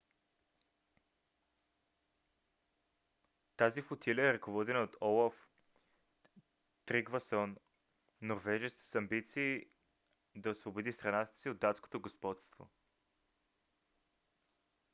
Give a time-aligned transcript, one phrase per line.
[3.57, 5.49] тази флотилия е ръководена от олаф
[6.85, 7.57] тригвасон
[8.21, 9.65] норвежец с амбиции
[10.35, 12.69] да освободи страната си от датското господство